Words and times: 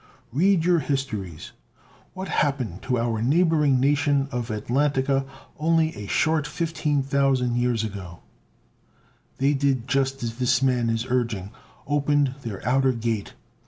Read 0.33 0.65
your 0.65 0.79
histories. 0.79 1.51
What 2.15 2.27
happened 2.27 2.81
to 2.81 2.97
our 2.97 3.21
neighboring 3.21 3.79
nation 3.79 4.27
of 4.31 4.47
Atlantica 4.47 5.27
only 5.59 5.95
a 5.95 6.07
short 6.07 6.47
15,000 6.47 7.55
years 7.55 7.83
ago? 7.83 8.21
They 9.37 9.53
did 9.53 9.87
just 9.87 10.23
as 10.23 10.39
this 10.39 10.63
man 10.63 10.89
is 10.89 11.05
urging 11.07 11.51
opened 11.85 12.33
their 12.41 12.67
outer 12.67 12.93
gate. 12.93 13.33